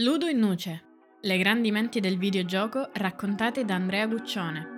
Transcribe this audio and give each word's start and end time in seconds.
Ludo 0.00 0.28
in 0.28 0.38
Nuce. 0.38 0.84
Le 1.22 1.38
grandi 1.38 1.72
menti 1.72 1.98
del 1.98 2.18
videogioco 2.18 2.90
raccontate 2.92 3.64
da 3.64 3.74
Andrea 3.74 4.06
Guccione. 4.06 4.68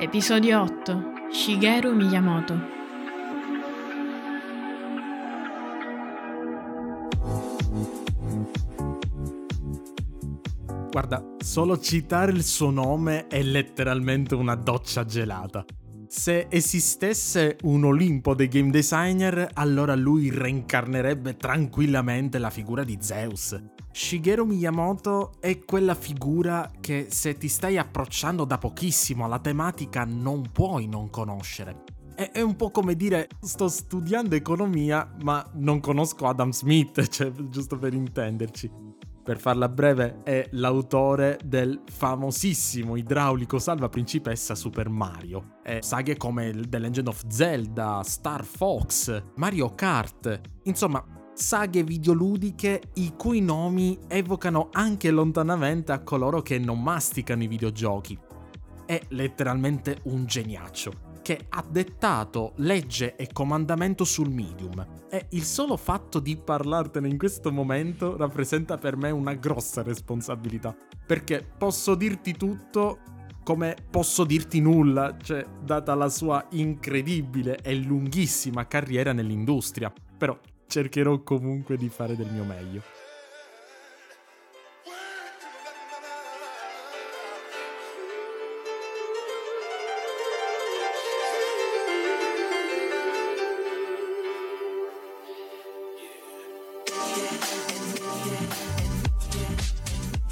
Episodio 0.00 0.62
8. 0.62 1.02
Shigeru 1.30 1.94
Miyamoto. 1.94 2.58
Guarda, 10.90 11.22
solo 11.36 11.78
citare 11.78 12.32
il 12.32 12.44
suo 12.44 12.70
nome 12.70 13.26
è 13.26 13.42
letteralmente 13.42 14.34
una 14.34 14.54
doccia 14.54 15.04
gelata. 15.04 15.66
Se 16.18 16.46
esistesse 16.48 17.58
un 17.64 17.84
Olimpo 17.84 18.34
dei 18.34 18.48
game 18.48 18.70
designer, 18.70 19.50
allora 19.52 19.94
lui 19.94 20.30
reincarnerebbe 20.30 21.36
tranquillamente 21.36 22.38
la 22.38 22.48
figura 22.48 22.84
di 22.84 22.96
Zeus. 23.00 23.62
Shigeru 23.92 24.46
Miyamoto 24.46 25.34
è 25.40 25.62
quella 25.64 25.94
figura 25.94 26.70
che 26.80 27.08
se 27.10 27.36
ti 27.36 27.48
stai 27.48 27.76
approcciando 27.76 28.46
da 28.46 28.56
pochissimo 28.56 29.26
alla 29.26 29.38
tematica 29.38 30.04
non 30.04 30.50
puoi 30.50 30.88
non 30.88 31.10
conoscere. 31.10 31.84
È, 32.14 32.40
un 32.40 32.56
po' 32.56 32.70
come 32.70 32.96
dire 32.96 33.28
sto 33.42 33.68
studiando 33.68 34.34
economia 34.34 35.14
ma 35.22 35.46
non 35.56 35.80
conosco 35.80 36.26
Adam 36.26 36.50
Smith, 36.50 37.06
cioè 37.12 37.30
giusto 37.30 37.76
per 37.78 37.92
intenderci 37.92 38.85
per 39.26 39.40
farla 39.40 39.68
breve, 39.68 40.22
è 40.22 40.46
l'autore 40.52 41.36
del 41.44 41.82
famosissimo 41.90 42.94
idraulico 42.94 43.58
salva 43.58 43.88
principessa 43.88 44.54
Super 44.54 44.88
Mario. 44.88 45.56
E 45.64 45.82
saghe 45.82 46.16
come 46.16 46.52
The 46.68 46.78
Legend 46.78 47.08
of 47.08 47.24
Zelda, 47.26 48.02
Star 48.04 48.44
Fox, 48.44 49.20
Mario 49.34 49.74
Kart, 49.74 50.40
insomma, 50.62 51.04
saghe 51.34 51.82
videoludiche 51.82 52.80
i 52.94 53.14
cui 53.16 53.40
nomi 53.40 53.98
evocano 54.06 54.68
anche 54.70 55.10
lontanamente 55.10 55.90
a 55.90 56.04
coloro 56.04 56.40
che 56.40 56.60
non 56.60 56.80
masticano 56.80 57.42
i 57.42 57.48
videogiochi. 57.48 58.16
È 58.86 59.00
letteralmente 59.08 60.02
un 60.04 60.24
geniaccio 60.24 61.05
che 61.26 61.46
ha 61.48 61.64
dettato 61.68 62.52
legge 62.58 63.16
e 63.16 63.30
comandamento 63.32 64.04
sul 64.04 64.30
medium. 64.30 64.86
E 65.10 65.26
il 65.30 65.42
solo 65.42 65.76
fatto 65.76 66.20
di 66.20 66.36
parlartene 66.36 67.08
in 67.08 67.18
questo 67.18 67.50
momento 67.50 68.16
rappresenta 68.16 68.78
per 68.78 68.96
me 68.96 69.10
una 69.10 69.34
grossa 69.34 69.82
responsabilità. 69.82 70.72
Perché 71.04 71.44
posso 71.58 71.96
dirti 71.96 72.34
tutto 72.34 73.00
come 73.42 73.74
posso 73.90 74.22
dirti 74.22 74.60
nulla, 74.60 75.16
cioè 75.20 75.44
data 75.64 75.96
la 75.96 76.08
sua 76.08 76.46
incredibile 76.50 77.58
e 77.60 77.74
lunghissima 77.74 78.68
carriera 78.68 79.12
nell'industria. 79.12 79.92
Però 80.16 80.38
cercherò 80.68 81.24
comunque 81.24 81.76
di 81.76 81.88
fare 81.88 82.14
del 82.14 82.30
mio 82.30 82.44
meglio. 82.44 83.05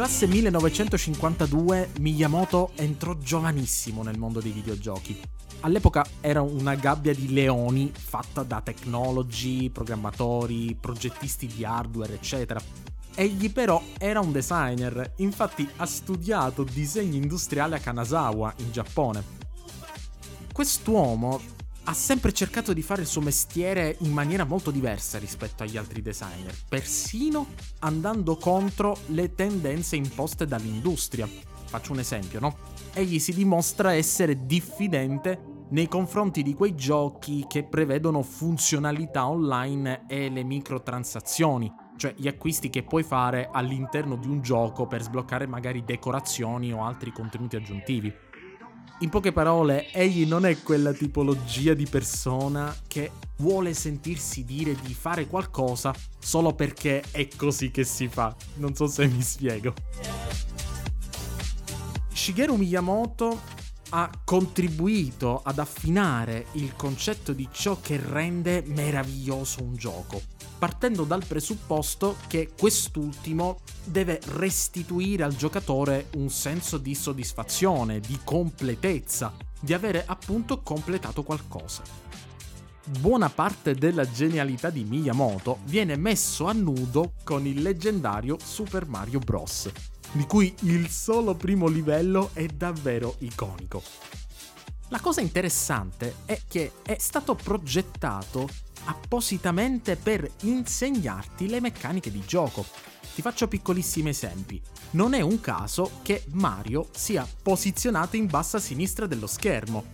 Classe 0.00 0.26
1952, 0.26 1.90
Miyamoto 2.00 2.70
entrò 2.76 3.14
giovanissimo 3.16 4.02
nel 4.02 4.16
mondo 4.16 4.40
dei 4.40 4.50
videogiochi. 4.50 5.20
All'epoca 5.60 6.06
era 6.22 6.40
una 6.40 6.74
gabbia 6.74 7.12
di 7.14 7.30
leoni 7.30 7.92
fatta 7.92 8.42
da 8.42 8.62
tecnologi, 8.62 9.68
programmatori, 9.68 10.74
progettisti 10.80 11.46
di 11.48 11.66
hardware, 11.66 12.14
eccetera. 12.14 12.62
Egli 13.14 13.52
però 13.52 13.82
era 13.98 14.20
un 14.20 14.32
designer, 14.32 15.12
infatti 15.16 15.68
ha 15.76 15.84
studiato 15.84 16.64
disegno 16.64 17.16
industriale 17.16 17.76
a 17.76 17.80
Kanazawa, 17.80 18.54
in 18.56 18.72
Giappone. 18.72 19.22
Quest'uomo 20.50 21.58
ha 21.84 21.92
sempre 21.92 22.32
cercato 22.32 22.72
di 22.72 22.82
fare 22.82 23.02
il 23.02 23.06
suo 23.06 23.20
mestiere 23.20 23.96
in 24.00 24.12
maniera 24.12 24.44
molto 24.44 24.70
diversa 24.70 25.18
rispetto 25.18 25.62
agli 25.62 25.76
altri 25.76 26.02
designer, 26.02 26.54
persino 26.68 27.46
andando 27.80 28.36
contro 28.36 28.96
le 29.06 29.34
tendenze 29.34 29.96
imposte 29.96 30.46
dall'industria. 30.46 31.28
Faccio 31.66 31.92
un 31.92 32.00
esempio, 32.00 32.40
no? 32.40 32.56
Egli 32.92 33.18
si 33.18 33.32
dimostra 33.32 33.94
essere 33.94 34.44
diffidente 34.46 35.50
nei 35.70 35.86
confronti 35.86 36.42
di 36.42 36.54
quei 36.54 36.74
giochi 36.74 37.44
che 37.48 37.62
prevedono 37.62 38.22
funzionalità 38.22 39.28
online 39.28 40.04
e 40.08 40.28
le 40.28 40.42
microtransazioni, 40.42 41.72
cioè 41.96 42.14
gli 42.16 42.26
acquisti 42.26 42.70
che 42.70 42.82
puoi 42.82 43.04
fare 43.04 43.48
all'interno 43.52 44.16
di 44.16 44.26
un 44.26 44.40
gioco 44.40 44.86
per 44.86 45.02
sbloccare 45.02 45.46
magari 45.46 45.84
decorazioni 45.84 46.72
o 46.72 46.84
altri 46.84 47.12
contenuti 47.12 47.56
aggiuntivi. 47.56 48.12
In 48.98 49.08
poche 49.08 49.32
parole, 49.32 49.90
egli 49.92 50.26
non 50.26 50.44
è 50.44 50.60
quella 50.62 50.92
tipologia 50.92 51.72
di 51.72 51.86
persona 51.86 52.74
che 52.86 53.12
vuole 53.36 53.72
sentirsi 53.72 54.44
dire 54.44 54.74
di 54.74 54.92
fare 54.92 55.26
qualcosa 55.26 55.94
solo 56.18 56.54
perché 56.54 57.02
è 57.10 57.26
così 57.34 57.70
che 57.70 57.84
si 57.84 58.08
fa. 58.08 58.34
Non 58.56 58.74
so 58.74 58.86
se 58.86 59.06
mi 59.06 59.22
spiego. 59.22 59.72
Shigeru 62.12 62.56
Miyamoto 62.56 63.40
ha 63.90 64.10
contribuito 64.24 65.40
ad 65.42 65.58
affinare 65.58 66.46
il 66.52 66.76
concetto 66.76 67.32
di 67.32 67.48
ciò 67.50 67.80
che 67.80 67.98
rende 67.98 68.62
meraviglioso 68.66 69.62
un 69.62 69.74
gioco 69.74 70.39
partendo 70.60 71.04
dal 71.04 71.24
presupposto 71.24 72.16
che 72.26 72.50
quest'ultimo 72.56 73.60
deve 73.82 74.20
restituire 74.34 75.22
al 75.22 75.34
giocatore 75.34 76.08
un 76.16 76.28
senso 76.28 76.76
di 76.76 76.94
soddisfazione, 76.94 77.98
di 77.98 78.20
completezza, 78.22 79.34
di 79.58 79.72
avere 79.72 80.04
appunto 80.06 80.60
completato 80.60 81.22
qualcosa. 81.22 81.82
Buona 82.84 83.30
parte 83.30 83.74
della 83.74 84.10
genialità 84.10 84.68
di 84.68 84.84
Miyamoto 84.84 85.60
viene 85.64 85.96
messo 85.96 86.44
a 86.44 86.52
nudo 86.52 87.14
con 87.24 87.46
il 87.46 87.62
leggendario 87.62 88.36
Super 88.38 88.86
Mario 88.86 89.18
Bros., 89.18 89.70
di 90.12 90.26
cui 90.26 90.54
il 90.64 90.90
solo 90.90 91.34
primo 91.36 91.68
livello 91.68 92.30
è 92.34 92.44
davvero 92.46 93.14
iconico. 93.20 93.82
La 94.90 94.98
cosa 94.98 95.20
interessante 95.20 96.16
è 96.24 96.40
che 96.48 96.72
è 96.82 96.96
stato 96.98 97.36
progettato 97.36 98.48
appositamente 98.86 99.94
per 99.94 100.28
insegnarti 100.42 101.48
le 101.48 101.60
meccaniche 101.60 102.10
di 102.10 102.20
gioco. 102.26 102.66
Ti 103.14 103.22
faccio 103.22 103.46
piccolissimi 103.46 104.08
esempi. 104.08 104.60
Non 104.92 105.14
è 105.14 105.20
un 105.20 105.40
caso 105.40 106.00
che 106.02 106.24
Mario 106.32 106.88
sia 106.90 107.24
posizionato 107.40 108.16
in 108.16 108.26
bassa 108.26 108.58
sinistra 108.58 109.06
dello 109.06 109.28
schermo. 109.28 109.84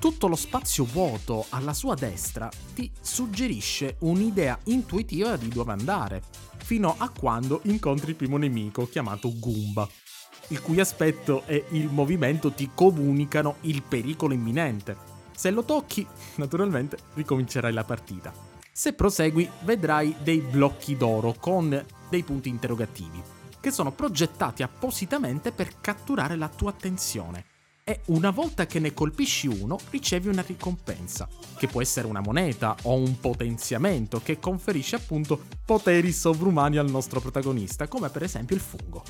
Tutto 0.00 0.28
lo 0.28 0.36
spazio 0.36 0.84
vuoto 0.84 1.44
alla 1.50 1.74
sua 1.74 1.94
destra 1.94 2.48
ti 2.74 2.90
suggerisce 2.98 3.96
un'idea 4.00 4.58
intuitiva 4.64 5.36
di 5.36 5.48
dove 5.48 5.72
andare, 5.72 6.22
fino 6.56 6.94
a 6.96 7.10
quando 7.10 7.60
incontri 7.64 8.10
il 8.10 8.16
primo 8.16 8.38
nemico 8.38 8.88
chiamato 8.88 9.30
Goomba, 9.38 9.86
il 10.48 10.62
cui 10.62 10.80
aspetto 10.80 11.42
e 11.46 11.66
il 11.70 11.88
movimento 11.88 12.52
ti 12.52 12.70
comunicano 12.74 13.56
il 13.62 13.82
pericolo 13.82 14.34
imminente. 14.34 14.96
Se 15.34 15.50
lo 15.50 15.64
tocchi, 15.64 16.06
naturalmente 16.36 16.98
ricomincerai 17.14 17.72
la 17.72 17.84
partita. 17.84 18.32
Se 18.72 18.92
prosegui, 18.92 19.48
vedrai 19.62 20.14
dei 20.22 20.40
blocchi 20.40 20.96
d'oro 20.96 21.34
con 21.38 21.84
dei 22.08 22.22
punti 22.22 22.48
interrogativi, 22.48 23.22
che 23.60 23.70
sono 23.70 23.92
progettati 23.92 24.62
appositamente 24.62 25.52
per 25.52 25.80
catturare 25.80 26.36
la 26.36 26.48
tua 26.48 26.70
attenzione. 26.70 27.44
E 27.84 28.00
una 28.06 28.30
volta 28.30 28.66
che 28.66 28.80
ne 28.80 28.92
colpisci 28.92 29.46
uno, 29.46 29.78
ricevi 29.90 30.28
una 30.28 30.44
ricompensa, 30.46 31.26
che 31.56 31.68
può 31.68 31.80
essere 31.80 32.06
una 32.06 32.20
moneta 32.20 32.76
o 32.82 32.94
un 32.94 33.18
potenziamento 33.18 34.20
che 34.22 34.38
conferisce 34.38 34.96
appunto 34.96 35.40
poteri 35.64 36.12
sovrumani 36.12 36.76
al 36.76 36.90
nostro 36.90 37.20
protagonista, 37.20 37.88
come 37.88 38.10
per 38.10 38.24
esempio 38.24 38.56
il 38.56 38.62
fungo. 38.62 39.02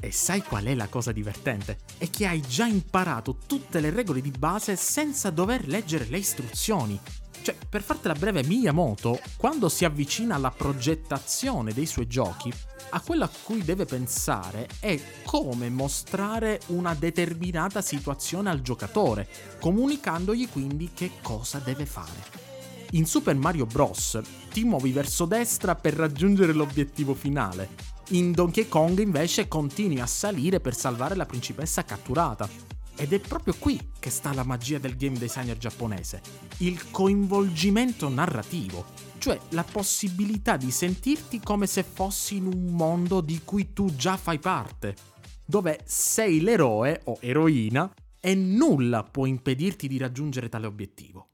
E 0.00 0.12
sai 0.12 0.42
qual 0.42 0.64
è 0.64 0.74
la 0.76 0.86
cosa 0.86 1.10
divertente? 1.10 1.78
È 1.98 2.08
che 2.08 2.26
hai 2.26 2.40
già 2.40 2.66
imparato 2.66 3.38
tutte 3.46 3.80
le 3.80 3.90
regole 3.90 4.20
di 4.20 4.30
base 4.30 4.76
senza 4.76 5.30
dover 5.30 5.66
leggere 5.66 6.06
le 6.08 6.18
istruzioni. 6.18 6.98
Cioè, 7.42 7.56
per 7.68 7.82
fartela 7.82 8.14
breve, 8.14 8.44
Miyamoto, 8.44 9.18
quando 9.36 9.68
si 9.68 9.84
avvicina 9.84 10.36
alla 10.36 10.52
progettazione 10.52 11.72
dei 11.72 11.86
suoi 11.86 12.06
giochi, 12.06 12.52
a 12.90 13.00
quello 13.00 13.24
a 13.24 13.30
cui 13.42 13.64
deve 13.64 13.86
pensare 13.86 14.68
è 14.78 15.00
come 15.24 15.68
mostrare 15.68 16.60
una 16.66 16.94
determinata 16.94 17.82
situazione 17.82 18.50
al 18.50 18.62
giocatore, 18.62 19.28
comunicandogli 19.58 20.48
quindi 20.48 20.90
che 20.94 21.12
cosa 21.22 21.58
deve 21.58 21.86
fare. 21.86 22.46
In 22.92 23.04
Super 23.04 23.34
Mario 23.34 23.66
Bros. 23.66 24.20
ti 24.50 24.62
muovi 24.64 24.92
verso 24.92 25.24
destra 25.26 25.74
per 25.74 25.94
raggiungere 25.94 26.52
l'obiettivo 26.52 27.14
finale, 27.14 27.96
in 28.10 28.32
Donkey 28.32 28.68
Kong 28.68 28.98
invece 29.00 29.48
continui 29.48 30.00
a 30.00 30.06
salire 30.06 30.60
per 30.60 30.74
salvare 30.74 31.14
la 31.14 31.26
principessa 31.26 31.84
catturata. 31.84 32.48
Ed 32.96 33.12
è 33.12 33.20
proprio 33.20 33.54
qui 33.58 33.78
che 33.98 34.10
sta 34.10 34.32
la 34.32 34.44
magia 34.44 34.78
del 34.78 34.96
game 34.96 35.18
designer 35.18 35.56
giapponese, 35.56 36.20
il 36.58 36.90
coinvolgimento 36.90 38.08
narrativo, 38.08 38.86
cioè 39.18 39.38
la 39.50 39.62
possibilità 39.62 40.56
di 40.56 40.70
sentirti 40.70 41.40
come 41.40 41.66
se 41.66 41.84
fossi 41.84 42.36
in 42.36 42.46
un 42.46 42.64
mondo 42.74 43.20
di 43.20 43.42
cui 43.44 43.72
tu 43.72 43.94
già 43.94 44.16
fai 44.16 44.38
parte, 44.38 44.96
dove 45.44 45.80
sei 45.84 46.40
l'eroe 46.40 47.02
o 47.04 47.18
eroina 47.20 47.92
e 48.20 48.34
nulla 48.34 49.04
può 49.04 49.26
impedirti 49.26 49.86
di 49.86 49.98
raggiungere 49.98 50.48
tale 50.48 50.66
obiettivo. 50.66 51.27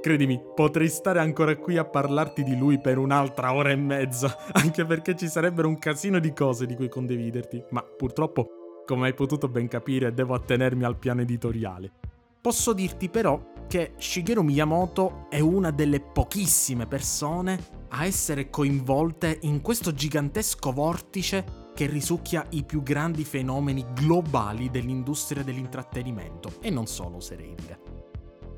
Credimi, 0.00 0.40
potrei 0.54 0.88
stare 0.88 1.18
ancora 1.18 1.54
qui 1.56 1.76
a 1.76 1.84
parlarti 1.84 2.42
di 2.42 2.56
lui 2.56 2.80
per 2.80 2.96
un'altra 2.96 3.52
ora 3.52 3.70
e 3.70 3.76
mezza, 3.76 4.34
anche 4.52 4.86
perché 4.86 5.14
ci 5.14 5.28
sarebbero 5.28 5.68
un 5.68 5.78
casino 5.78 6.18
di 6.18 6.32
cose 6.32 6.64
di 6.64 6.74
cui 6.74 6.88
condividerti, 6.88 7.62
ma 7.70 7.82
purtroppo, 7.82 8.82
come 8.86 9.08
hai 9.08 9.14
potuto 9.14 9.48
ben 9.48 9.68
capire, 9.68 10.14
devo 10.14 10.32
attenermi 10.32 10.84
al 10.84 10.96
piano 10.96 11.20
editoriale. 11.20 11.92
Posso 12.40 12.72
dirti 12.72 13.10
però 13.10 13.52
che 13.68 13.92
Shigeru 13.98 14.40
Miyamoto 14.40 15.26
è 15.28 15.40
una 15.40 15.70
delle 15.70 16.00
pochissime 16.00 16.86
persone 16.86 17.58
a 17.90 18.06
essere 18.06 18.48
coinvolte 18.48 19.38
in 19.42 19.60
questo 19.60 19.92
gigantesco 19.92 20.72
vortice 20.72 21.68
che 21.74 21.84
risucchia 21.84 22.46
i 22.50 22.64
più 22.64 22.82
grandi 22.82 23.24
fenomeni 23.24 23.84
globali 23.92 24.70
dell'industria 24.70 25.42
dell'intrattenimento, 25.42 26.54
e 26.62 26.70
non 26.70 26.86
solo 26.86 27.16
oserei 27.16 27.54
dire. 27.54 27.99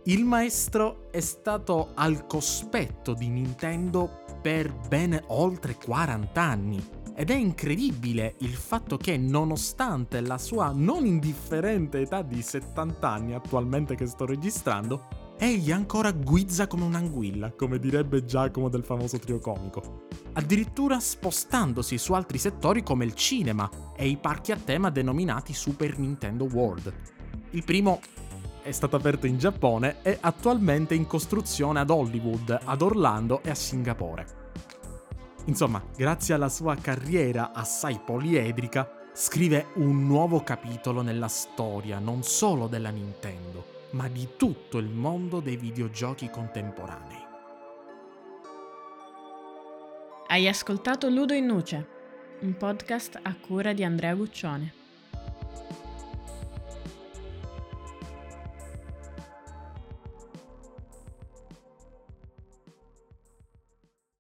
Il 0.07 0.25
maestro 0.25 1.13
è 1.13 1.21
stato 1.21 1.93
al 1.95 2.27
cospetto 2.27 3.15
di 3.15 3.29
Nintendo 3.29 4.25
per 4.43 4.75
ben 4.89 5.23
oltre 5.29 5.77
40 5.77 6.43
anni 6.43 6.85
ed 7.15 7.31
è 7.31 7.37
incredibile 7.37 8.35
il 8.39 8.55
fatto 8.55 8.97
che 8.97 9.17
nonostante 9.17 10.21
la 10.21 10.39
sua 10.39 10.73
non 10.75 11.07
indifferente 11.07 12.01
età 12.01 12.23
di 12.23 12.43
70 12.43 13.09
anni 13.09 13.35
attualmente 13.35 13.95
che 13.95 14.07
sto 14.07 14.27
registrando, 14.27 15.07
egli 15.39 15.71
ancora 15.71 16.11
guizza 16.11 16.67
come 16.67 16.83
un'anguilla, 16.83 17.53
come 17.53 17.79
direbbe 17.79 18.25
Giacomo 18.25 18.69
del 18.69 18.83
famoso 18.83 19.21
trio 19.21 19.39
comico. 19.39 20.09
Addirittura 20.33 20.99
spostandosi 20.99 21.97
su 21.97 22.13
altri 22.15 22.39
settori 22.39 22.83
come 22.83 23.05
il 23.05 23.15
cinema 23.15 23.71
e 23.95 24.09
i 24.09 24.17
parchi 24.17 24.51
a 24.51 24.57
tema 24.57 24.91
denominati 24.91 25.55
Super 25.55 25.97
Nintendo 25.97 26.49
World. 26.51 26.93
Il 27.51 27.63
primo 27.63 28.01
è 28.63 28.71
stato 28.71 28.97
aperto 28.97 29.27
in 29.27 29.39
Giappone 29.39 29.97
e 30.03 30.19
attualmente 30.21 30.95
in 30.95 31.07
costruzione 31.07 31.81
ad 31.81 31.91
Hollywood, 31.91 32.59
ad 32.65 32.83
Orlando 32.83 33.43
e 33.43 33.51
a 33.51 33.55
Singapore. 33.55 34.41
Insomma, 35.47 35.85
grazie 35.97 36.35
alla 36.35 36.49
sua 36.49 36.77
carriera 36.77 37.53
assai 37.53 38.01
poliedrica, 38.05 38.89
scrive 39.13 39.67
un 39.75 40.07
nuovo 40.07 40.43
capitolo 40.43 41.03
nella 41.03 41.29
storia 41.29 41.99
non 41.99 42.23
solo 42.23 42.69
della 42.69 42.91
Nintendo, 42.91 43.65
ma 43.91 44.09
di 44.09 44.31
tutto 44.37 44.79
il 44.79 44.89
mondo 44.89 45.41
dei 45.41 45.57
videogiochi 45.57 46.31
contemporanei. 46.31 47.21
Hai 50.29 50.49
ascoltato 50.49 51.09
Ludo 51.09 51.35
in 51.35 51.45
Nuce, 51.45 51.89
un 52.41 52.57
podcast 52.57 53.19
a 53.21 53.35
cura 53.35 53.73
di 53.73 53.83
Andrea 53.85 54.15
Guccione. 54.15 54.73